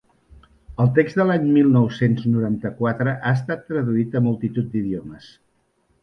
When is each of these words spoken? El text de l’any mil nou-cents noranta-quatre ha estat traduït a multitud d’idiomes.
El 0.83 0.87
text 0.93 1.17
de 1.17 1.25
l’any 1.31 1.43
mil 1.57 1.67
nou-cents 1.73 2.23
noranta-quatre 2.35 3.13
ha 3.17 3.33
estat 3.39 3.61
traduït 3.67 4.17
a 4.17 4.23
multitud 4.29 4.71
d’idiomes. 4.73 5.29